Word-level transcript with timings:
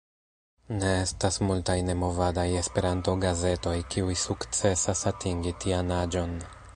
Ne 0.77 0.93
estas 1.01 1.35
multaj 1.49 1.75
nemovadaj 1.89 2.45
Esperanto-gazetoj, 2.61 3.77
kiuj 3.97 4.17
sukcesas 4.23 5.05
atingi 5.13 5.57
tian 5.65 5.95
aĝon. 6.03 6.39